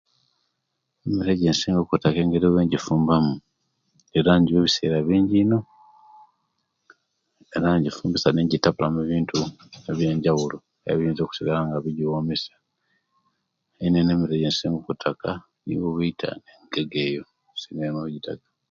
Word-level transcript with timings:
Engeri 1.05 1.29
ejensinga 1.35 1.79
okutaka 1.81 2.17
emere 2.17 2.25
engeri 2.27 2.45
owejifumba 2.47 3.13
mu 3.25 3.33
era 4.17 4.31
injiwa 4.37 4.59
ebisera 4.61 4.97
binji 5.07 5.35
ino 5.43 5.59
era 7.55 7.67
ijifumbisa 7.79 8.27
ninjitabula 8.31 8.87
mu 8.93 8.99
ebintu 9.05 9.39
ebyenjaulo 9.89 10.57
ebiyinza 10.89 11.21
okusigalla 11.23 11.61
nga 11.67 11.83
bigyiwomesya 11.83 12.53
ana 13.83 13.97
emere 14.01 14.13
eineino 14.15 14.39
ejensinga 14.39 14.77
okutaka 14.79 15.29
niyo 15.63 15.81
obwita, 15.89 16.29
engege 16.63 16.99
eyo 17.11 17.23
insinga 17.53 17.83
ino 17.89 17.99
ojikataka 18.07 18.49